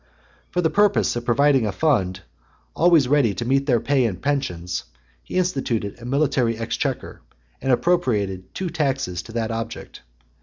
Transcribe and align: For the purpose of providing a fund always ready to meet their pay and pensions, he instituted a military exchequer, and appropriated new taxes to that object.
For 0.49 0.61
the 0.61 0.71
purpose 0.71 1.15
of 1.15 1.25
providing 1.25 1.67
a 1.67 1.71
fund 1.71 2.21
always 2.75 3.07
ready 3.07 3.35
to 3.35 3.45
meet 3.45 3.67
their 3.67 3.79
pay 3.79 4.05
and 4.05 4.19
pensions, 4.19 4.85
he 5.23 5.37
instituted 5.37 5.99
a 6.01 6.05
military 6.05 6.57
exchequer, 6.57 7.21
and 7.61 7.71
appropriated 7.71 8.45
new 8.59 8.71
taxes 8.71 9.21
to 9.21 9.31
that 9.33 9.51
object. 9.51 10.01